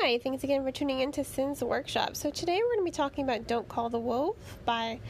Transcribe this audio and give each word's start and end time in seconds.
Hi, 0.00 0.16
thanks 0.18 0.44
again 0.44 0.62
for 0.62 0.70
tuning 0.70 1.00
in 1.00 1.10
to 1.12 1.24
Sin's 1.24 1.60
Workshop. 1.60 2.14
So 2.14 2.30
today 2.30 2.60
we're 2.62 2.76
going 2.76 2.78
to 2.78 2.84
be 2.84 2.90
talking 2.92 3.24
about 3.24 3.48
Don't 3.48 3.68
Call 3.68 3.90
the 3.90 3.98
Wolf 3.98 4.36
by 4.64 5.00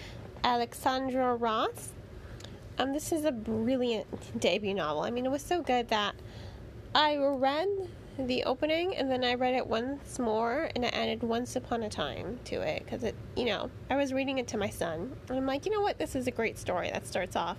Aleksandra 0.42 1.38
Ross. 1.38 1.90
Um, 2.78 2.94
this 2.94 3.12
is 3.12 3.26
a 3.26 3.30
brilliant 3.30 4.06
debut 4.40 4.72
novel. 4.72 5.02
I 5.02 5.10
mean, 5.10 5.26
it 5.26 5.30
was 5.30 5.42
so 5.42 5.60
good 5.60 5.88
that 5.88 6.14
I 6.94 7.16
read 7.18 7.68
the 8.18 8.44
opening 8.44 8.96
and 8.96 9.10
then 9.10 9.24
I 9.24 9.34
read 9.34 9.54
it 9.54 9.66
once 9.66 10.18
more 10.18 10.70
and 10.74 10.86
I 10.86 10.88
added 10.88 11.22
Once 11.22 11.54
Upon 11.54 11.82
a 11.82 11.90
Time 11.90 12.40
to 12.44 12.62
it 12.62 12.84
because 12.84 13.04
it, 13.04 13.14
you 13.36 13.44
know, 13.44 13.70
I 13.90 13.96
was 13.96 14.14
reading 14.14 14.38
it 14.38 14.48
to 14.48 14.56
my 14.56 14.70
son 14.70 15.14
and 15.28 15.36
I'm 15.36 15.44
like, 15.44 15.66
you 15.66 15.72
know 15.72 15.82
what, 15.82 15.98
this 15.98 16.16
is 16.16 16.26
a 16.26 16.32
great 16.32 16.58
story 16.58 16.90
that 16.90 17.06
starts 17.06 17.36
off 17.36 17.58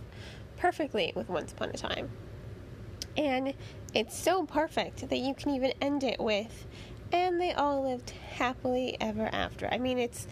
perfectly 0.57 1.13
with 1.15 1.29
Once 1.29 1.51
Upon 1.51 1.69
a 1.69 1.77
Time. 1.77 2.09
And 3.15 3.53
it's 3.93 4.17
so 4.17 4.45
perfect 4.45 5.09
that 5.09 5.17
you 5.17 5.33
can 5.33 5.51
even 5.51 5.73
end 5.81 6.03
it 6.03 6.19
with 6.19 6.65
and 7.11 7.39
they 7.39 7.53
all 7.53 7.83
lived 7.83 8.11
happily 8.11 8.97
ever 8.99 9.29
after. 9.31 9.67
I 9.71 9.77
mean, 9.77 9.97
it's 9.97 10.27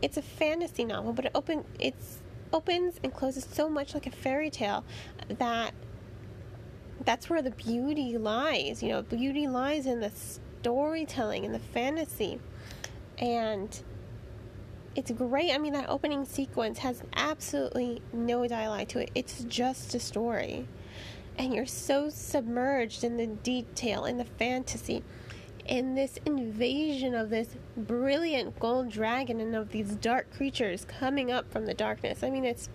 it's 0.00 0.16
a 0.16 0.22
fantasy 0.22 0.84
novel, 0.84 1.12
but 1.12 1.26
it 1.26 1.32
open 1.34 1.64
it's 1.78 2.20
opens 2.52 2.98
and 3.02 3.12
closes 3.12 3.46
so 3.50 3.68
much 3.68 3.94
like 3.94 4.06
a 4.06 4.10
fairy 4.10 4.50
tale 4.50 4.84
that 5.28 5.74
that's 7.04 7.30
where 7.30 7.42
the 7.42 7.50
beauty 7.50 8.18
lies. 8.18 8.82
You 8.82 8.90
know, 8.90 9.02
beauty 9.02 9.46
lies 9.46 9.86
in 9.86 10.00
the 10.00 10.10
storytelling 10.10 11.44
and 11.44 11.54
the 11.54 11.60
fantasy. 11.60 12.40
And 13.18 13.80
it's 14.94 15.10
great. 15.10 15.52
I 15.52 15.58
mean, 15.58 15.72
that 15.74 15.88
opening 15.88 16.24
sequence 16.24 16.78
has 16.78 17.02
absolutely 17.14 18.02
no 18.12 18.46
dialogue 18.46 18.88
to 18.88 19.00
it. 19.00 19.10
It's 19.14 19.44
just 19.44 19.94
a 19.94 20.00
story. 20.00 20.66
And 21.36 21.54
you're 21.54 21.66
so 21.66 22.10
submerged 22.10 23.04
in 23.04 23.16
the 23.16 23.26
detail, 23.26 24.04
in 24.04 24.18
the 24.18 24.24
fantasy 24.24 25.04
in 25.68 25.94
this 25.94 26.18
invasion 26.24 27.14
of 27.14 27.30
this 27.30 27.48
brilliant 27.76 28.58
gold 28.58 28.90
dragon 28.90 29.40
and 29.40 29.54
of 29.54 29.70
these 29.70 29.94
dark 29.96 30.32
creatures 30.34 30.86
coming 30.86 31.30
up 31.30 31.52
from 31.52 31.66
the 31.66 31.74
darkness. 31.74 32.22
I 32.22 32.30
mean, 32.30 32.44
it's. 32.44 32.68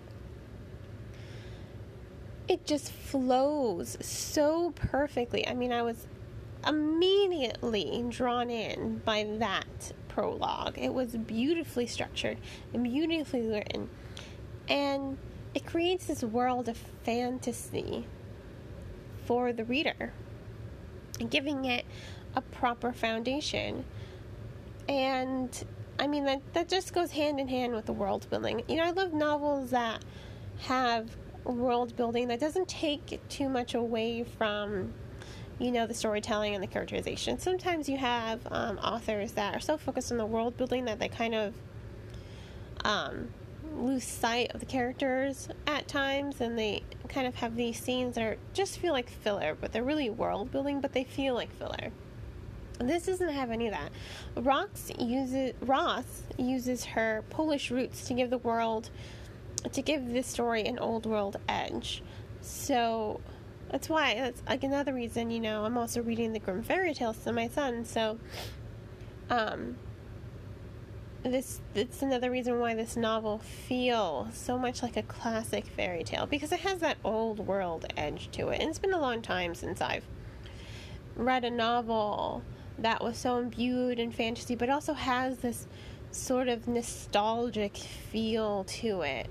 It 2.46 2.66
just 2.66 2.92
flows 2.92 3.96
so 4.00 4.72
perfectly. 4.76 5.46
I 5.48 5.54
mean, 5.54 5.72
I 5.72 5.82
was 5.82 6.06
immediately 6.66 8.04
drawn 8.10 8.50
in 8.50 8.98
by 9.04 9.24
that 9.38 9.92
prologue. 10.08 10.78
It 10.78 10.92
was 10.92 11.16
beautifully 11.16 11.86
structured 11.86 12.38
and 12.72 12.84
beautifully 12.84 13.46
written. 13.46 13.88
And 14.68 15.16
it 15.54 15.66
creates 15.66 16.06
this 16.06 16.22
world 16.22 16.68
of 16.68 16.76
fantasy 17.02 18.06
for 19.24 19.52
the 19.52 19.64
reader, 19.64 20.12
giving 21.30 21.64
it 21.64 21.86
a 22.36 22.40
proper 22.40 22.92
foundation. 22.92 23.84
And 24.88 25.64
I 25.98 26.06
mean 26.06 26.24
that 26.24 26.42
that 26.54 26.68
just 26.68 26.92
goes 26.92 27.12
hand 27.12 27.40
in 27.40 27.48
hand 27.48 27.74
with 27.74 27.86
the 27.86 27.92
world 27.92 28.26
building. 28.30 28.62
You 28.68 28.76
know, 28.76 28.84
I 28.84 28.90
love 28.90 29.12
novels 29.12 29.70
that 29.70 30.04
have 30.60 31.16
world 31.44 31.94
building 31.96 32.28
that 32.28 32.40
doesn't 32.40 32.68
take 32.68 33.20
too 33.28 33.48
much 33.48 33.74
away 33.74 34.24
from 34.24 34.92
you 35.58 35.70
know 35.70 35.86
the 35.86 35.94
storytelling 35.94 36.54
and 36.54 36.62
the 36.62 36.66
characterization. 36.66 37.38
Sometimes 37.38 37.88
you 37.88 37.96
have 37.96 38.40
um, 38.50 38.78
authors 38.78 39.32
that 39.32 39.54
are 39.54 39.60
so 39.60 39.76
focused 39.76 40.10
on 40.10 40.18
the 40.18 40.26
world 40.26 40.56
building 40.56 40.84
that 40.86 40.98
they 40.98 41.08
kind 41.08 41.34
of 41.34 41.54
um, 42.84 43.28
lose 43.72 44.04
sight 44.04 44.52
of 44.54 44.60
the 44.60 44.66
characters 44.66 45.48
at 45.66 45.88
times, 45.88 46.40
and 46.40 46.58
they 46.58 46.82
kind 47.08 47.26
of 47.26 47.36
have 47.36 47.56
these 47.56 47.80
scenes 47.80 48.14
that 48.14 48.24
are, 48.24 48.36
just 48.52 48.78
feel 48.78 48.92
like 48.92 49.08
filler, 49.08 49.56
but 49.58 49.72
they're 49.72 49.84
really 49.84 50.10
world 50.10 50.50
building, 50.50 50.80
but 50.80 50.92
they 50.92 51.04
feel 51.04 51.34
like 51.34 51.52
filler. 51.56 51.90
This 52.80 53.06
doesn't 53.06 53.28
have 53.28 53.50
any 53.50 53.68
of 53.68 53.74
that. 53.74 53.92
Uses 54.98 55.52
Ross 55.60 56.22
uses 56.38 56.84
her 56.84 57.24
Polish 57.30 57.70
roots 57.70 58.06
to 58.08 58.14
give 58.14 58.30
the 58.30 58.38
world 58.38 58.90
to 59.72 59.82
give 59.82 60.12
this 60.12 60.26
story 60.26 60.64
an 60.64 60.78
old 60.78 61.06
world 61.06 61.36
edge. 61.48 62.02
So 62.40 63.20
that's 63.70 63.88
why 63.88 64.14
that's 64.14 64.42
like 64.48 64.64
another 64.64 64.92
reason, 64.92 65.30
you 65.30 65.40
know, 65.40 65.64
I'm 65.64 65.78
also 65.78 66.02
reading 66.02 66.32
the 66.32 66.38
Grimm 66.38 66.62
fairy 66.62 66.94
tales 66.94 67.18
to 67.18 67.32
my 67.32 67.48
son. 67.48 67.84
So 67.84 68.18
um 69.30 69.76
this 71.22 71.60
it's 71.74 72.02
another 72.02 72.30
reason 72.30 72.60
why 72.60 72.74
this 72.74 72.96
novel 72.96 73.38
feels 73.38 74.36
so 74.36 74.58
much 74.58 74.82
like 74.82 74.96
a 74.98 75.02
classic 75.02 75.66
fairy 75.66 76.04
tale 76.04 76.26
because 76.26 76.52
it 76.52 76.60
has 76.60 76.80
that 76.80 76.98
old 77.02 77.38
world 77.38 77.86
edge 77.96 78.30
to 78.32 78.48
it. 78.48 78.60
And 78.60 78.68
it's 78.68 78.78
been 78.78 78.92
a 78.92 79.00
long 79.00 79.22
time 79.22 79.54
since 79.54 79.80
I've 79.80 80.04
read 81.16 81.44
a 81.44 81.50
novel 81.50 82.42
that 82.78 83.02
was 83.02 83.16
so 83.16 83.38
imbued 83.38 83.98
in 83.98 84.10
fantasy, 84.10 84.54
but 84.54 84.68
also 84.68 84.92
has 84.94 85.38
this 85.38 85.66
sort 86.10 86.48
of 86.48 86.68
nostalgic 86.68 87.76
feel 87.76 88.64
to 88.64 89.02
it. 89.02 89.28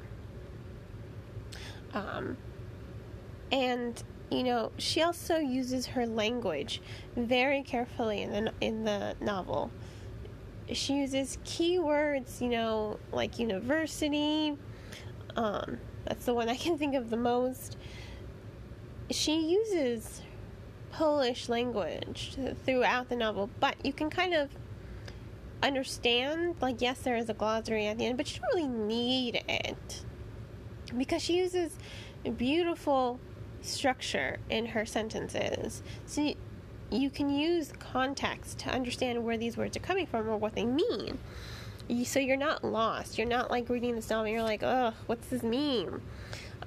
Um, 1.94 2.38
and 3.52 4.02
you 4.32 4.44
know, 4.44 4.72
she 4.78 5.02
also 5.02 5.38
uses 5.38 5.86
her 5.86 6.08
language 6.08 6.82
very 7.16 7.62
carefully 7.62 8.22
in 8.24 8.32
the 8.32 8.54
in 8.62 8.84
the 8.84 9.16
novel. 9.22 9.72
She 10.72 10.96
uses 10.96 11.38
keywords, 11.46 12.42
you 12.42 12.50
know, 12.50 13.00
like 13.12 13.38
university. 13.38 14.58
Um, 15.36 15.78
that's 16.06 16.26
the 16.26 16.34
one 16.34 16.50
I 16.50 16.56
can 16.56 16.78
think 16.78 16.96
of 16.96 17.10
the 17.10 17.18
most. 17.18 17.78
She 19.12 19.40
uses 19.40 20.22
Polish 20.94 21.50
language 21.50 22.38
throughout 22.66 23.10
the 23.10 23.16
novel, 23.16 23.50
but 23.60 23.84
you 23.84 23.92
can 23.92 24.12
kind 24.12 24.34
of 24.36 24.50
understand. 25.64 26.56
Like, 26.62 26.82
yes, 26.82 27.00
there 27.00 27.18
is 27.18 27.30
a 27.30 27.34
glossary 27.34 27.88
at 27.88 27.98
the 27.98 28.06
end, 28.06 28.18
but 28.18 28.32
you 28.34 28.40
don't 28.40 28.56
really 28.56 28.68
need 28.68 29.44
it 29.50 30.04
because 30.96 31.24
she 31.24 31.38
uses 31.38 31.78
beautiful 32.38 33.20
structure 33.62 34.38
in 34.52 34.68
her 34.68 34.86
sentences. 34.86 35.82
So 36.06 36.22
you, 36.22 36.36
you 36.92 37.10
can 37.10 37.30
use 37.32 37.74
context 37.80 38.60
to 38.60 38.70
understand 38.70 39.24
where 39.24 39.38
these 39.38 39.58
words 39.58 39.76
are 39.76 39.82
coming 39.82 40.06
from 40.06 40.30
or 40.30 40.38
what 40.38 40.54
they 40.54 40.66
mean. 40.66 41.18
So 42.06 42.20
you're 42.20 42.38
not 42.38 42.64
lost. 42.64 43.18
You're 43.18 43.28
not 43.28 43.50
like 43.50 43.68
reading 43.68 43.96
this 43.96 44.12
novel. 44.12 44.28
You're 44.28 44.44
like, 44.44 44.62
oh, 44.62 44.94
what's 45.08 45.28
this 45.28 45.42
mean? 45.42 46.02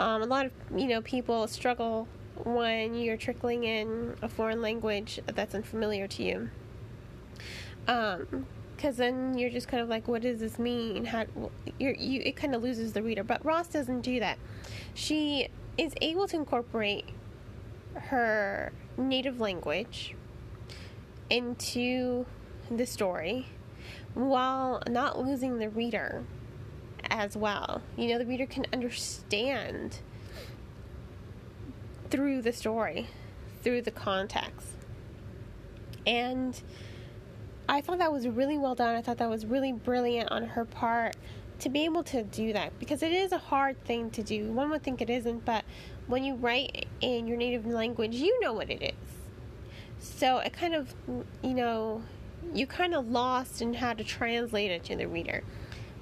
Um, 0.01 0.21
a 0.21 0.27
lot 0.27 0.47
of 0.47 0.53
you 0.75 0.89
know 0.89 1.01
people 1.01 1.47
struggle 1.47 2.09
when 2.45 2.95
you're 2.95 3.17
trickling 3.17 3.65
in 3.65 4.17
a 4.23 4.29
foreign 4.29 4.63
language 4.63 5.21
that's 5.27 5.55
unfamiliar 5.55 6.07
to 6.09 6.23
you. 6.23 6.51
Um, 7.89 8.47
because 8.77 8.99
then 8.99 9.39
you're 9.39 9.51
just 9.51 9.69
kind 9.69 9.83
of 9.83 9.89
like, 9.89 10.07
what 10.07 10.23
does 10.23 10.39
this 10.39 10.59
mean? 10.59 11.07
How 11.07 11.25
you're, 11.79 11.95
you 11.95 12.21
it 12.25 12.37
kind 12.37 12.55
of 12.55 12.63
loses 12.63 12.93
the 12.93 13.03
reader. 13.03 13.25
But 13.25 13.45
Ross 13.45 13.69
doesn't 13.69 14.03
do 14.03 14.21
that. 14.21 14.39
She 14.93 15.49
is 15.79 15.95
able 16.03 16.29
to 16.29 16.37
incorporate 16.37 17.07
her 17.95 18.73
native 18.99 19.41
language 19.41 20.15
into 21.31 22.27
the 22.71 22.87
story 22.87 23.47
while 24.15 24.83
not 24.89 25.19
losing 25.19 25.59
the 25.59 25.71
reader 25.71 26.25
as 27.11 27.37
well. 27.37 27.81
You 27.97 28.09
know, 28.09 28.19
the 28.19 28.27
reader 28.27 28.47
can 28.47 28.67
understand 28.73 30.01
through 32.11 32.43
the 32.43 32.53
story, 32.53 33.09
through 33.63 33.83
the 33.83 33.91
context. 33.91 34.69
And 36.07 36.61
I 37.69 37.81
thought 37.81 37.99
that 37.99 38.13
was 38.13 38.29
really 38.29 38.59
well 38.59 38.75
done. 38.75 38.95
I 38.95 39.03
thought 39.03 39.19
that 39.19 39.29
was 39.29 39.45
really 39.45 39.73
brilliant 39.73 40.31
on 40.31 40.45
her 40.45 40.65
part 40.65 41.17
to 41.59 41.69
be 41.69 41.85
able 41.85 42.03
to 42.05 42.23
do 42.23 42.53
that 42.53 42.79
because 42.79 43.03
it 43.03 43.13
is 43.13 43.33
a 43.33 43.39
hard 43.39 43.83
thing 43.85 44.11
to 44.11 44.23
do. 44.23 44.53
One 44.53 44.71
would 44.71 44.83
think 44.83 45.01
it 45.01 45.11
isn't, 45.11 45.45
but 45.45 45.65
when 46.07 46.23
you 46.23 46.35
write 46.35 46.87
in 47.01 47.27
your 47.27 47.37
native 47.37 47.67
language, 47.67 48.15
you 48.15 48.39
know 48.41 48.53
what 48.53 48.71
it 48.71 48.83
is. 48.83 48.95
So 49.99 50.39
it 50.39 50.53
kind 50.53 50.75
of, 50.75 50.95
you 51.43 51.55
know, 51.55 52.03
you 52.55 52.67
kind 52.67 52.95
of 52.95 53.11
lost 53.11 53.63
in 53.63 53.75
how 53.75 53.95
to 53.95 54.05
translate 54.05 54.71
it 54.71 54.85
to 54.85 54.97
the 54.97 55.07
reader. 55.07 55.43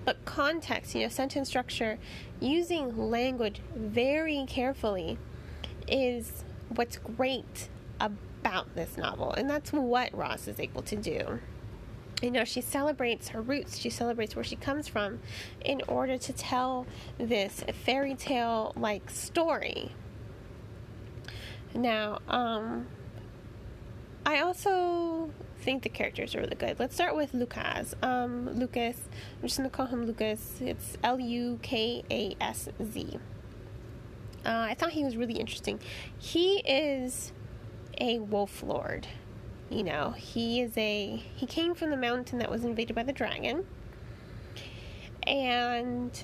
But 0.04 0.24
context, 0.26 0.94
you 0.94 1.02
know, 1.02 1.08
sentence 1.08 1.48
structure, 1.48 1.98
using 2.40 3.10
language 3.10 3.60
very 3.74 4.44
carefully 4.46 5.16
is 5.88 6.44
what's 6.68 6.98
great 6.98 7.68
about 8.00 8.74
this 8.74 8.96
novel, 8.96 9.32
and 9.32 9.48
that's 9.48 9.72
what 9.72 10.14
Ross 10.16 10.48
is 10.48 10.60
able 10.60 10.82
to 10.82 10.96
do. 10.96 11.40
You 12.22 12.30
know, 12.30 12.44
she 12.44 12.60
celebrates 12.60 13.28
her 13.28 13.42
roots, 13.42 13.76
she 13.78 13.90
celebrates 13.90 14.34
where 14.34 14.44
she 14.44 14.56
comes 14.56 14.88
from 14.88 15.20
in 15.64 15.82
order 15.88 16.16
to 16.16 16.32
tell 16.32 16.86
this 17.18 17.64
fairy 17.84 18.14
tale 18.14 18.72
like 18.76 19.10
story. 19.10 19.92
Now, 21.74 22.20
um, 22.28 22.86
I 24.24 24.40
also 24.40 25.30
think 25.60 25.82
the 25.82 25.88
characters 25.88 26.34
are 26.34 26.40
really 26.40 26.56
good. 26.56 26.78
Let's 26.78 26.94
start 26.94 27.16
with 27.16 27.34
Lucas. 27.34 27.94
Um, 28.02 28.48
Lucas, 28.54 28.96
I'm 29.36 29.48
just 29.48 29.56
gonna 29.56 29.70
call 29.70 29.86
him 29.86 30.06
Lucas. 30.06 30.60
It's 30.60 30.96
L 31.02 31.18
U 31.18 31.58
K 31.62 32.04
A 32.10 32.36
S 32.40 32.68
Z. 32.82 33.18
Uh, 34.44 34.66
I 34.70 34.74
thought 34.74 34.90
he 34.90 35.04
was 35.04 35.16
really 35.16 35.34
interesting. 35.34 35.80
He 36.18 36.58
is 36.60 37.32
a 37.98 38.18
wolf 38.18 38.62
lord. 38.62 39.06
You 39.70 39.82
know, 39.82 40.10
he 40.10 40.60
is 40.60 40.76
a 40.76 41.22
he 41.34 41.46
came 41.46 41.74
from 41.74 41.90
the 41.90 41.96
mountain 41.96 42.38
that 42.38 42.50
was 42.50 42.64
invaded 42.64 42.94
by 42.94 43.02
the 43.02 43.12
dragon. 43.12 43.66
And 45.26 46.22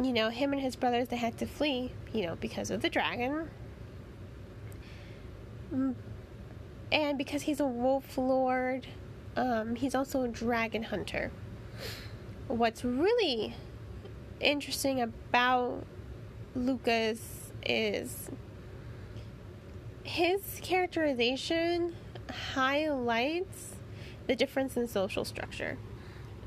you 0.00 0.12
know, 0.12 0.30
him 0.30 0.52
and 0.52 0.62
his 0.62 0.76
brothers 0.76 1.08
they 1.08 1.16
had 1.16 1.36
to 1.38 1.46
flee, 1.46 1.92
you 2.12 2.24
know, 2.24 2.36
because 2.36 2.70
of 2.70 2.80
the 2.82 2.88
dragon. 2.88 3.50
Mm, 5.74 5.94
and 6.92 7.18
because 7.18 7.42
he's 7.42 7.60
a 7.60 7.66
wolf 7.66 8.16
lord, 8.16 8.86
um, 9.36 9.74
he's 9.74 9.94
also 9.94 10.22
a 10.22 10.28
dragon 10.28 10.84
hunter. 10.84 11.32
What's 12.46 12.84
really 12.84 13.54
interesting 14.40 15.00
about 15.00 15.84
Lucas 16.54 17.52
is 17.64 18.30
his 20.04 20.58
characterization 20.62 21.94
highlights 22.54 23.76
the 24.26 24.36
difference 24.36 24.76
in 24.76 24.86
social 24.86 25.24
structure. 25.24 25.78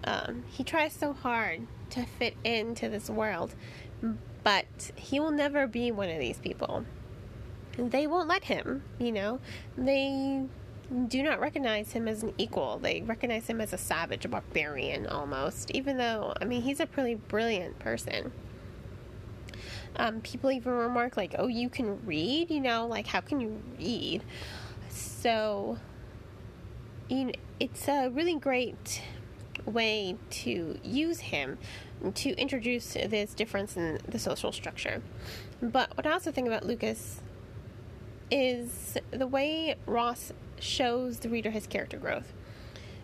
Um, 0.04 0.44
he 0.50 0.64
tries 0.64 0.94
so 0.94 1.14
hard 1.14 1.68
to 1.92 2.06
fit 2.20 2.36
into 2.44 2.90
this 2.90 3.10
world, 3.10 3.56
but 4.44 4.92
he 4.96 5.20
will 5.20 5.32
never 5.32 5.68
be 5.68 5.92
one 5.92 6.10
of 6.10 6.20
these 6.20 6.38
people. 6.38 6.86
They 7.78 8.08
won't 8.08 8.28
let 8.28 8.46
him, 8.46 8.84
you 9.00 9.12
know. 9.12 9.40
They 9.78 10.46
do 11.08 11.24
not 11.24 11.40
recognize 11.40 11.92
him 11.92 12.08
as 12.08 12.24
an 12.24 12.34
equal. 12.38 12.78
They 12.78 13.02
recognize 13.02 13.48
him 13.48 13.60
as 13.60 13.74
a 13.74 13.78
savage, 13.78 14.26
a 14.26 14.28
barbarian 14.28 15.08
almost, 15.08 15.72
even 15.72 15.98
though, 15.98 16.34
I 16.40 16.46
mean, 16.46 16.62
he's 16.62 16.80
a 16.80 16.86
pretty 16.86 17.16
brilliant 17.16 17.80
person. 17.80 18.32
Um, 19.98 20.22
people 20.22 20.52
even 20.52 20.74
remark, 20.74 21.16
like, 21.16 21.36
oh, 21.38 21.48
you 21.48 21.70
can 21.70 22.06
read, 22.06 22.52
you 22.52 22.60
know, 22.60 22.86
like, 22.88 23.08
how 23.08 23.22
can 23.22 23.40
you 23.40 23.62
read? 23.80 24.24
So, 24.90 25.78
you 27.10 27.26
know, 27.26 27.32
it's 27.60 27.88
a 27.88 28.10
really 28.10 28.36
great 28.36 29.02
way 29.66 30.18
to 30.30 30.78
use 30.84 31.20
him 31.20 31.58
to 32.14 32.30
introduce 32.32 32.94
this 32.94 33.34
difference 33.34 33.78
in 33.78 34.00
the 34.08 34.20
social 34.20 34.52
structure. 34.52 35.02
But 35.62 35.96
what 35.98 36.06
I 36.06 36.12
also 36.12 36.32
think 36.32 36.48
about 36.48 36.66
Lucas 36.66 37.22
is 38.30 38.98
the 39.12 39.28
way 39.28 39.76
Ross 39.86 40.34
shows 40.60 41.20
the 41.20 41.30
reader 41.30 41.52
his 41.52 41.68
character 41.68 41.98
growth. 41.98 42.34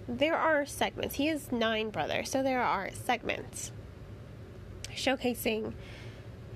There 0.08 0.36
are 0.36 0.66
segments. 0.66 1.16
He 1.16 1.28
has 1.28 1.52
nine 1.52 1.90
brothers, 1.90 2.30
so 2.30 2.44
there 2.44 2.62
are 2.62 2.90
segments 2.94 3.72
showcasing 4.94 5.74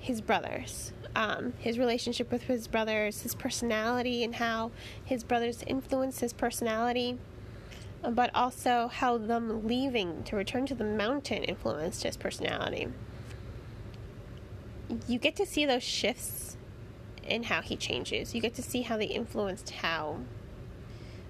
his 0.06 0.20
brothers, 0.20 0.92
um, 1.16 1.52
his 1.58 1.80
relationship 1.80 2.30
with 2.30 2.42
his 2.42 2.68
brothers, 2.68 3.22
his 3.22 3.34
personality, 3.34 4.22
and 4.22 4.36
how 4.36 4.70
his 5.04 5.24
brothers 5.24 5.64
influence 5.66 6.20
his 6.20 6.32
personality, 6.32 7.18
but 8.10 8.30
also 8.32 8.86
how 8.86 9.18
them 9.18 9.66
leaving 9.66 10.22
to 10.22 10.36
return 10.36 10.64
to 10.64 10.76
the 10.76 10.84
mountain 10.84 11.42
influenced 11.42 12.04
his 12.04 12.16
personality. 12.16 12.86
You 15.08 15.18
get 15.18 15.34
to 15.36 15.44
see 15.44 15.66
those 15.66 15.82
shifts 15.82 16.56
in 17.24 17.42
how 17.42 17.60
he 17.60 17.74
changes. 17.74 18.32
You 18.32 18.40
get 18.40 18.54
to 18.54 18.62
see 18.62 18.82
how 18.82 18.96
they 18.96 19.06
influenced 19.06 19.70
how 19.70 20.20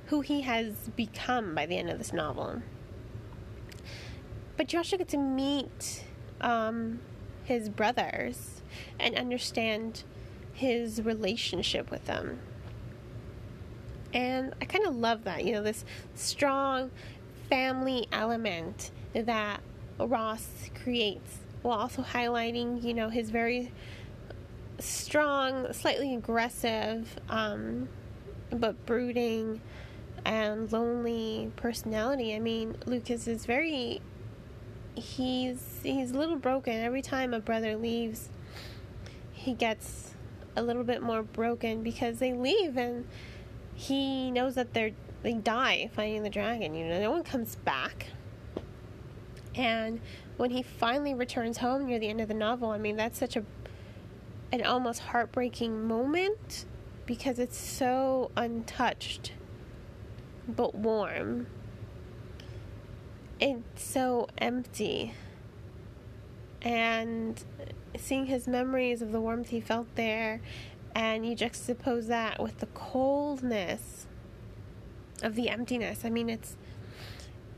who 0.09 0.21
he 0.21 0.43
has 0.43 0.91
become 0.95 1.55
by 1.55 1.65
the 1.65 1.79
end 1.79 1.89
of 1.89 1.97
this 1.97 2.13
novel. 2.13 2.61
But 4.59 4.75
you 4.75 4.79
also 4.79 4.99
get 4.99 5.09
to 5.09 5.17
meet 5.17 6.05
um, 6.43 7.01
his 7.45 7.71
brothers 7.71 8.56
and 8.99 9.17
understand 9.17 10.05
his 10.53 11.03
relationship 11.03 11.91
with 11.91 12.05
them. 12.07 12.41
And 14.15 14.55
I 14.61 14.65
kind 14.65 14.87
of 14.87 14.97
love 14.97 15.25
that, 15.25 15.45
you 15.45 15.53
know, 15.53 15.63
this 15.63 15.85
strong 16.15 16.91
family 17.51 18.07
element 18.13 18.91
that 19.15 19.61
Ross 19.99 20.71
creates 20.83 21.39
while 21.63 21.79
also 21.79 22.03
highlighting, 22.03 22.83
you 22.83 22.95
know, 22.95 23.09
his 23.09 23.31
very 23.31 23.73
strong, 24.79 25.73
slightly 25.73 26.15
aggressive, 26.15 27.19
um, 27.29 27.89
but 28.51 28.87
brooding 28.87 29.61
and 30.25 30.71
lonely 30.73 31.51
personality. 31.57 32.35
I 32.35 32.39
mean, 32.39 32.77
Lucas 32.87 33.27
is 33.27 33.47
very 33.47 34.01
he's 34.95 35.81
he's 35.83 36.11
a 36.11 36.19
little 36.19 36.37
broken 36.37 36.75
every 36.75 37.03
time 37.03 37.35
a 37.35 37.41
brother 37.41 37.77
leaves. 37.77 38.29
He 39.47 39.53
gets 39.53 40.11
a 40.57 40.63
little 40.63 40.83
bit 40.83 41.03
more 41.03 41.23
broken 41.23 41.85
because 41.85 42.19
they 42.19 42.33
leave 42.33 42.77
and 42.77 43.07
he 43.77 44.29
knows 44.33 44.57
that 44.57 44.75
they're 44.75 44.91
they 45.23 45.35
die 45.35 45.89
fighting 45.95 46.25
the 46.25 46.31
dragon. 46.31 46.75
You 46.75 46.85
know, 46.89 47.01
no 47.01 47.13
one 47.13 47.23
comes 47.23 47.55
back. 47.55 48.09
And 49.55 50.01
when 50.37 50.51
he 50.51 50.65
finally 50.65 51.15
returns 51.15 51.59
home 51.59 51.87
near 51.87 52.01
the 52.01 52.09
end 52.09 52.21
of 52.21 52.27
the 52.27 52.35
novel, 52.35 52.71
I 52.71 52.79
mean, 52.79 52.97
that's 52.97 53.21
such 53.21 53.37
a 53.37 53.45
an 54.51 54.65
almost 54.65 54.99
heartbreaking 55.01 55.87
moment 55.87 56.65
because 57.07 57.39
it's 57.39 57.57
so 57.57 58.33
untouched 58.37 59.33
but 60.49 60.75
warm. 60.75 61.47
It's 63.39 63.85
so 63.85 64.27
empty. 64.39 65.15
And 66.63 67.45
seeing 68.01 68.27
his 68.27 68.47
memories 68.47 69.03
of 69.03 69.13
the 69.13 69.21
warmth 69.21 69.49
he 69.49 69.61
felt 69.61 69.87
there, 69.95 70.41
and 70.95 71.27
you 71.27 71.37
juxtapose 71.37 72.07
that 72.07 72.43
with 72.43 72.59
the 72.59 72.67
coldness 72.67 74.07
of 75.23 75.35
the 75.35 75.49
emptiness. 75.49 76.05
I 76.05 76.11
mean, 76.11 76.29
it's 76.29 76.57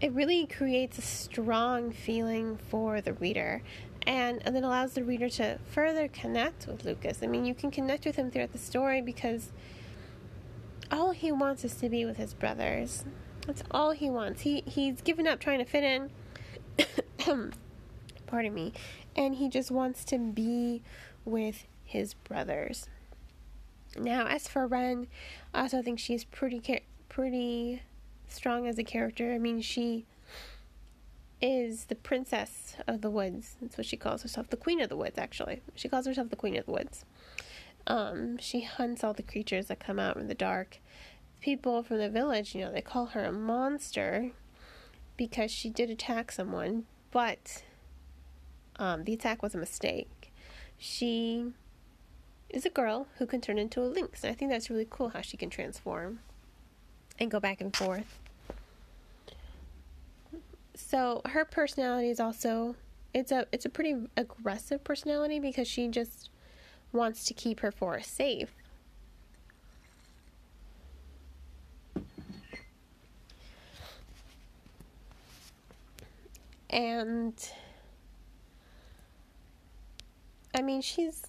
it 0.00 0.12
really 0.12 0.46
creates 0.46 0.98
a 0.98 1.02
strong 1.02 1.90
feeling 1.90 2.56
for 2.56 3.00
the 3.00 3.14
reader 3.14 3.62
and, 4.08 4.40
and 4.46 4.56
it 4.56 4.64
allows 4.64 4.94
the 4.94 5.04
reader 5.04 5.28
to 5.28 5.58
further 5.70 6.08
connect 6.08 6.66
with 6.66 6.84
Lucas. 6.84 7.22
I 7.22 7.26
mean, 7.26 7.44
you 7.44 7.54
can 7.54 7.70
connect 7.70 8.06
with 8.06 8.16
him 8.16 8.30
throughout 8.30 8.52
the 8.52 8.58
story 8.58 9.02
because 9.02 9.50
all 10.90 11.10
he 11.10 11.30
wants 11.30 11.62
is 11.62 11.74
to 11.76 11.90
be 11.90 12.06
with 12.06 12.16
his 12.16 12.32
brothers. 12.32 13.04
That's 13.46 13.62
all 13.70 13.90
he 13.90 14.08
wants. 14.08 14.42
He 14.42 14.62
he's 14.66 15.02
given 15.02 15.26
up 15.26 15.40
trying 15.40 15.58
to 15.58 15.64
fit 15.64 15.84
in. 15.84 16.10
Um, 17.28 17.52
Pardon 18.28 18.54
me. 18.54 18.72
And 19.16 19.34
he 19.34 19.48
just 19.48 19.70
wants 19.70 20.04
to 20.04 20.18
be 20.18 20.82
with 21.24 21.66
his 21.84 22.14
brothers. 22.14 22.86
Now, 23.96 24.26
as 24.26 24.46
for 24.46 24.66
Ren, 24.66 25.08
I 25.52 25.62
also 25.62 25.82
think 25.82 25.98
she's 25.98 26.24
pretty 26.24 26.82
pretty 27.08 27.82
strong 28.28 28.66
as 28.66 28.78
a 28.78 28.84
character. 28.84 29.32
I 29.32 29.38
mean, 29.38 29.60
she 29.62 30.04
is 31.40 31.86
the 31.86 31.94
princess 31.94 32.76
of 32.86 33.00
the 33.00 33.10
woods. 33.10 33.56
That's 33.60 33.78
what 33.78 33.86
she 33.86 33.96
calls 33.96 34.22
herself, 34.22 34.50
the 34.50 34.56
queen 34.56 34.80
of 34.80 34.88
the 34.88 34.96
woods. 34.96 35.18
Actually, 35.18 35.62
she 35.74 35.88
calls 35.88 36.06
herself 36.06 36.28
the 36.28 36.36
queen 36.36 36.56
of 36.56 36.66
the 36.66 36.72
woods. 36.72 37.04
Um, 37.86 38.36
she 38.38 38.60
hunts 38.60 39.02
all 39.02 39.14
the 39.14 39.22
creatures 39.22 39.66
that 39.66 39.80
come 39.80 39.98
out 39.98 40.18
in 40.18 40.28
the 40.28 40.34
dark. 40.34 40.78
People 41.40 41.82
from 41.82 41.98
the 41.98 42.10
village, 42.10 42.54
you 42.54 42.60
know, 42.60 42.72
they 42.72 42.82
call 42.82 43.06
her 43.06 43.24
a 43.24 43.32
monster 43.32 44.32
because 45.16 45.50
she 45.50 45.70
did 45.70 45.88
attack 45.88 46.30
someone, 46.30 46.84
but 47.10 47.62
um, 48.78 49.04
the 49.04 49.12
attack 49.12 49.42
was 49.42 49.54
a 49.54 49.58
mistake. 49.58 50.32
She 50.78 51.52
is 52.48 52.64
a 52.64 52.70
girl 52.70 53.08
who 53.18 53.26
can 53.26 53.40
turn 53.40 53.58
into 53.58 53.80
a 53.80 53.86
lynx, 53.86 54.22
and 54.22 54.30
I 54.30 54.34
think 54.34 54.50
that's 54.50 54.70
really 54.70 54.86
cool 54.88 55.10
how 55.10 55.20
she 55.20 55.36
can 55.36 55.50
transform 55.50 56.20
and 57.18 57.30
go 57.30 57.40
back 57.40 57.60
and 57.60 57.74
forth. 57.74 58.18
So 60.74 61.22
her 61.26 61.44
personality 61.44 62.08
is 62.08 62.20
also 62.20 62.76
it's 63.12 63.32
a 63.32 63.46
it's 63.52 63.64
a 63.64 63.68
pretty 63.68 63.96
aggressive 64.16 64.84
personality 64.84 65.40
because 65.40 65.66
she 65.66 65.88
just 65.88 66.30
wants 66.92 67.24
to 67.24 67.34
keep 67.34 67.60
her 67.60 67.72
forest 67.72 68.14
safe. 68.14 68.52
And 76.70 77.34
I 80.54 80.62
mean, 80.62 80.80
she's 80.80 81.22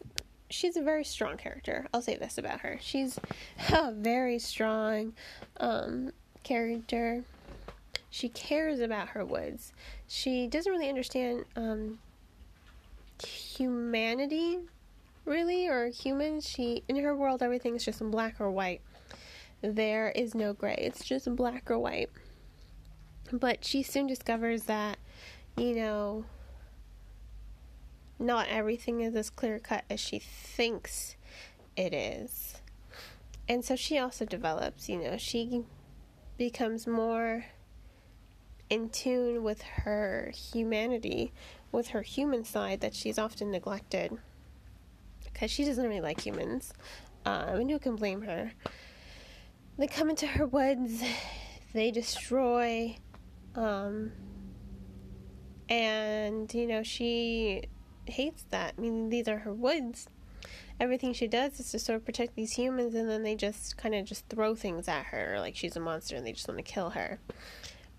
she's 0.50 0.78
a 0.78 0.82
very 0.82 1.04
strong 1.04 1.38
character. 1.38 1.88
I'll 1.94 2.02
say 2.02 2.16
this 2.16 2.38
about 2.38 2.62
her. 2.62 2.78
She's 2.82 3.20
a 3.74 3.92
very 3.92 4.40
strong 4.40 5.14
um, 5.58 6.12
character. 6.44 7.24
She 8.10 8.30
cares 8.30 8.80
about 8.80 9.10
her 9.10 9.24
woods. 9.24 9.72
She 10.08 10.48
doesn't 10.48 10.72
really 10.72 10.90
understand 10.90 11.46
um, 11.56 12.00
humanity 13.24 14.60
really 15.26 15.68
or 15.68 15.88
humans 15.90 16.48
she 16.48 16.84
in 16.88 16.96
her 16.96 17.16
world 17.16 17.44
everything 17.44 17.76
is 17.76 17.84
just 17.84 18.00
black 18.10 18.40
or 18.40 18.50
white 18.50 18.82
there 19.62 20.10
is 20.16 20.34
no 20.34 20.54
gray 20.54 20.76
it's 20.80 21.04
just 21.04 21.34
black 21.36 21.70
or 21.70 21.78
white 21.78 22.10
but 23.32 23.64
she 23.64 23.84
soon 23.84 24.08
discovers 24.08 24.64
that 24.64 24.98
you 25.58 25.76
know 25.76 26.26
not 28.20 28.48
everything 28.50 29.02
is 29.02 29.16
as 29.16 29.30
clear 29.30 29.60
cut 29.60 29.84
as 29.90 30.00
she 30.00 30.20
thinks 30.20 31.16
it 31.76 31.94
is 31.94 32.56
and 33.48 33.64
so 33.64 33.76
she 33.76 33.98
also 33.98 34.26
develops 34.26 34.90
you 34.90 35.02
know 35.02 35.18
she 35.18 35.64
becomes 36.38 36.86
more 36.88 37.46
in 38.70 38.90
tune 38.90 39.44
with 39.44 39.62
her 39.62 40.32
humanity, 40.34 41.34
with 41.72 41.90
her 41.90 42.02
human 42.02 42.46
side 42.46 42.82
that 42.82 42.94
she's 42.94 43.18
often 43.18 43.52
neglected. 43.52 44.18
Because 45.24 45.52
she 45.52 45.66
doesn't 45.66 45.86
really 45.86 46.02
like 46.02 46.22
humans. 46.22 46.74
Um, 47.26 47.60
and 47.60 47.72
who 47.72 47.80
can 47.80 47.96
blame 47.96 48.22
her? 48.22 48.52
They 49.78 49.88
come 49.88 50.10
into 50.10 50.28
her 50.28 50.46
woods, 50.46 51.02
they 51.74 51.92
destroy, 51.92 52.98
um, 53.56 54.12
and 55.70 56.54
you 56.54 56.68
know, 56.68 56.84
she 56.84 57.64
hates 58.10 58.46
that. 58.50 58.76
I 58.78 58.82
mean, 58.82 59.10
these 59.10 59.28
are 59.28 59.40
her 59.40 59.54
woods. 59.54 60.08
Everything 60.80 61.14
she 61.14 61.28
does 61.28 61.60
is 61.60 61.72
to 61.72 61.80
sort 61.80 61.98
of 61.98 62.06
protect 62.06 62.36
these 62.36 62.54
humans, 62.54 62.96
and 62.96 63.10
then 63.10 63.24
they 63.24 63.36
just 63.36 63.78
kind 63.78 63.94
of 63.94 64.06
just 64.06 64.28
throw 64.30 64.56
things 64.56 64.88
at 64.88 65.06
her 65.06 65.38
like 65.40 65.56
she's 65.56 65.76
a 65.76 65.80
monster 65.80 66.16
and 66.16 66.26
they 66.26 66.32
just 66.32 66.48
want 66.48 66.58
to 66.58 66.64
kill 66.64 66.92
her. 66.92 67.20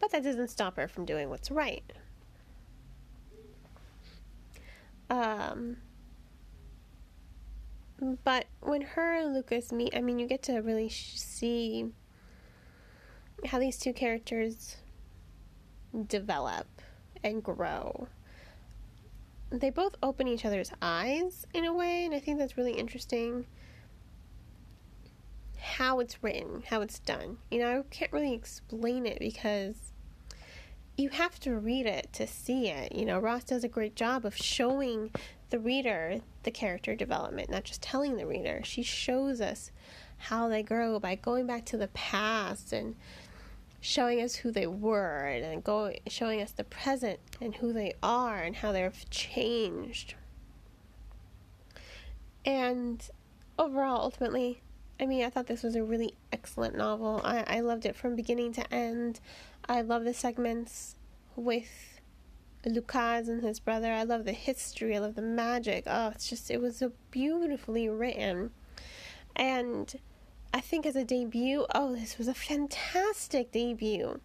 But 0.00 0.12
that 0.12 0.23
doesn't 0.23 0.49
stop 0.49 0.76
her 0.76 0.88
from 0.88 1.05
doing 1.05 1.29
what's 1.29 1.50
right. 1.50 1.85
Um, 5.11 5.76
but 8.25 8.47
when 8.61 8.81
her 8.81 9.14
and 9.14 9.35
Lucas 9.35 9.73
meet, 9.73 9.95
I 9.95 10.00
mean, 10.00 10.19
you 10.19 10.26
get 10.26 10.43
to 10.45 10.59
really 10.61 10.88
see 10.88 11.90
how 13.45 13.59
these 13.59 13.79
two 13.79 13.93
characters 13.93 14.76
develop 16.07 16.67
and 17.23 17.43
grow. 17.43 18.09
They 19.50 19.71
both 19.71 19.97
open 20.02 20.28
each 20.28 20.45
other's 20.45 20.71
eyes 20.80 21.47
in 21.52 21.64
a 21.64 21.73
way, 21.73 22.04
and 22.04 22.14
I 22.14 22.21
think 22.21 22.38
that's 22.38 22.57
really 22.57 22.75
interesting. 22.75 23.47
How 25.59 26.00
it's 26.00 26.23
written, 26.23 26.62
how 26.69 26.83
it's 26.83 27.00
done. 27.00 27.38
You 27.50 27.59
know, 27.59 27.80
I 27.80 27.83
can't 27.90 28.12
really 28.12 28.33
explain 28.33 29.07
it 29.07 29.19
because 29.19 29.75
you 30.97 31.09
have 31.11 31.40
to 31.40 31.57
read 31.57 31.87
it 31.87 32.12
to 32.12 32.26
see 32.26 32.69
it. 32.69 32.95
You 32.95 33.04
know, 33.04 33.19
Ross 33.19 33.45
does 33.45 33.64
a 33.64 33.69
great 33.69 33.97
job 33.97 34.25
of 34.25 34.37
showing 34.37 35.11
the 35.50 35.59
reader 35.59 36.21
the 36.45 36.50
character 36.50 36.95
development, 36.95 37.50
not 37.50 37.64
just 37.64 37.83
telling 37.83 38.16
the 38.16 38.26
reader. 38.26 38.61
She 38.64 38.83
shows 38.83 39.40
us 39.40 39.73
how 40.16 40.49
they 40.49 40.62
grow 40.62 41.00
by 41.00 41.16
going 41.16 41.47
back 41.47 41.64
to 41.66 41.76
the 41.76 41.88
past 41.88 42.73
and 42.73 42.95
showing 43.81 44.21
us 44.21 44.37
who 44.37 44.51
they 44.51 44.67
were 44.67 45.27
and 45.27 45.65
go, 45.65 45.93
showing 46.07 46.41
us 46.41 46.53
the 46.53 46.65
present 46.65 47.19
and 47.41 47.57
who 47.57 47.73
they 47.73 47.95
are 48.03 48.43
and 48.43 48.57
how 48.57 48.73
they've 48.73 49.11
changed. 49.11 50.15
And 52.45 53.07
overall, 53.59 54.03
ultimately, 54.03 54.63
I 55.01 55.07
mean, 55.07 55.25
I 55.25 55.31
thought 55.31 55.47
this 55.47 55.63
was 55.63 55.77
a 55.77 55.83
really 55.83 56.15
excellent 56.33 56.77
novel. 56.77 57.21
I, 57.25 57.45
I 57.47 57.61
loved 57.61 57.87
it 57.87 57.97
from 57.97 58.17
beginning 58.17 58.53
to 58.55 58.75
end. 58.75 59.21
I 59.67 59.81
love 59.81 60.05
the 60.05 60.15
segments 60.15 60.97
with 61.37 62.01
Lucas 62.67 63.29
and 63.29 63.43
his 63.43 63.61
brother. 63.61 63.93
I 63.93 64.03
love 64.03 64.27
the 64.27 64.33
history. 64.33 64.95
I 64.95 64.99
love 64.99 65.15
the 65.15 65.23
magic. 65.23 65.85
Oh, 65.87 66.09
it's 66.09 66.29
just, 66.29 66.51
it 66.51 66.61
was 66.61 66.77
so 66.77 66.93
beautifully 67.11 67.89
written. 67.89 68.51
And 69.35 69.95
I 70.52 70.61
think 70.61 70.85
as 70.85 70.97
a 70.97 71.04
debut, 71.04 71.66
oh, 71.75 71.95
this 71.95 72.19
was 72.19 72.28
a 72.28 72.35
fantastic 72.35 73.52
debut. 73.52 74.21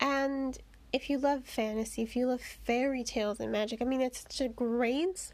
And 0.00 0.58
if 0.92 1.08
you 1.08 1.18
love 1.18 1.44
fantasy, 1.44 2.02
if 2.02 2.16
you 2.16 2.26
love 2.26 2.40
fairy 2.40 3.02
tales 3.02 3.40
and 3.40 3.50
magic, 3.50 3.80
I 3.80 3.84
mean, 3.84 4.00
it's 4.00 4.22
such 4.22 4.40
a 4.40 4.48
great 4.48 5.32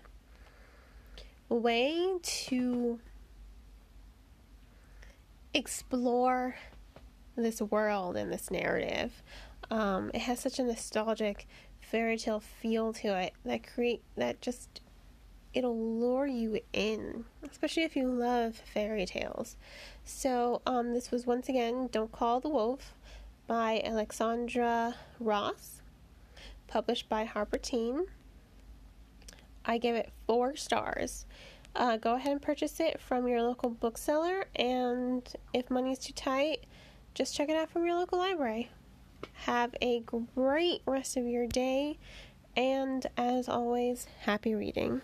way 1.48 2.14
to 2.22 2.98
explore 5.52 6.56
this 7.36 7.60
world 7.60 8.16
and 8.16 8.32
this 8.32 8.50
narrative. 8.50 9.22
Um, 9.70 10.10
it 10.14 10.22
has 10.22 10.40
such 10.40 10.58
a 10.58 10.64
nostalgic 10.64 11.46
fairy 11.80 12.18
tale 12.18 12.40
feel 12.40 12.92
to 12.94 13.18
it 13.18 13.32
that 13.44 13.66
create 13.66 14.02
that 14.16 14.40
just 14.40 14.80
it'll 15.54 15.98
lure 15.98 16.26
you 16.26 16.60
in, 16.72 17.24
especially 17.48 17.84
if 17.84 17.96
you 17.96 18.08
love 18.08 18.56
fairy 18.56 19.06
tales. 19.06 19.56
So, 20.04 20.60
um, 20.66 20.92
this 20.92 21.10
was 21.10 21.26
once 21.26 21.48
again 21.48 21.88
Don't 21.90 22.12
Call 22.12 22.40
the 22.40 22.48
Wolf 22.48 22.94
by 23.46 23.82
Aleksandra 23.86 24.94
Ross, 25.20 25.80
published 26.66 27.08
by 27.08 27.24
Harper 27.24 27.58
Teen. 27.58 28.06
I 29.64 29.78
give 29.78 29.96
it 29.96 30.10
four 30.26 30.56
stars. 30.56 31.24
Uh, 31.76 31.96
go 31.96 32.14
ahead 32.14 32.32
and 32.32 32.42
purchase 32.42 32.78
it 32.80 33.00
from 33.00 33.26
your 33.26 33.42
local 33.42 33.70
bookseller, 33.70 34.46
and 34.56 35.28
if 35.52 35.70
money's 35.70 35.98
too 35.98 36.12
tight, 36.12 36.66
just 37.14 37.34
check 37.34 37.48
it 37.48 37.56
out 37.56 37.70
from 37.70 37.86
your 37.86 37.96
local 37.96 38.18
library. 38.18 38.70
Have 39.32 39.74
a 39.80 40.00
great 40.34 40.82
rest 40.86 41.16
of 41.16 41.26
your 41.26 41.46
day, 41.46 41.98
and 42.56 43.06
as 43.16 43.48
always, 43.48 44.06
happy 44.20 44.54
reading. 44.54 45.00